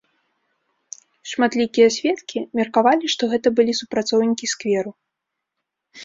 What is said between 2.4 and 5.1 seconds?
меркавалі, што гэта былі супрацоўнікі скверу.